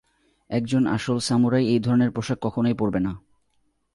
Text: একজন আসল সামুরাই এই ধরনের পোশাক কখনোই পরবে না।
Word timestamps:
একজন 0.49 0.87
আসল 0.87 1.17
সামুরাই 1.19 1.65
এই 1.67 1.79
ধরনের 1.79 2.11
পোশাক 2.11 2.37
কখনোই 2.41 2.73
পরবে 2.73 2.99
না। 2.99 3.11